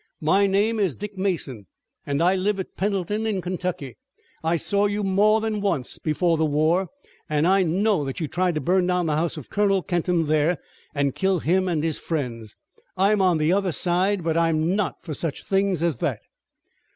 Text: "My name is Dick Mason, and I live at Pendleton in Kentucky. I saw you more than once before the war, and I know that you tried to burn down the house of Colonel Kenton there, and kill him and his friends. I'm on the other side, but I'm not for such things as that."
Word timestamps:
"My 0.21 0.47
name 0.47 0.79
is 0.79 0.95
Dick 0.95 1.15
Mason, 1.15 1.67
and 2.07 2.23
I 2.23 2.33
live 2.35 2.59
at 2.59 2.75
Pendleton 2.75 3.27
in 3.27 3.39
Kentucky. 3.39 3.97
I 4.43 4.57
saw 4.57 4.87
you 4.87 5.03
more 5.03 5.39
than 5.41 5.61
once 5.61 5.99
before 5.99 6.37
the 6.37 6.43
war, 6.45 6.87
and 7.29 7.45
I 7.45 7.61
know 7.61 8.03
that 8.05 8.19
you 8.19 8.27
tried 8.27 8.55
to 8.55 8.61
burn 8.61 8.87
down 8.87 9.05
the 9.05 9.15
house 9.15 9.37
of 9.37 9.51
Colonel 9.51 9.83
Kenton 9.83 10.25
there, 10.25 10.57
and 10.95 11.13
kill 11.13 11.37
him 11.37 11.67
and 11.67 11.83
his 11.83 11.99
friends. 11.99 12.55
I'm 12.97 13.21
on 13.21 13.37
the 13.37 13.53
other 13.53 13.71
side, 13.71 14.23
but 14.23 14.35
I'm 14.37 14.75
not 14.75 15.03
for 15.03 15.13
such 15.13 15.45
things 15.45 15.83
as 15.83 15.99
that." 15.99 16.21